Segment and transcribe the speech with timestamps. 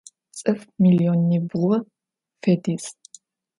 [0.35, 1.75] Ts'ıf millionibğu
[2.43, 2.85] fediz.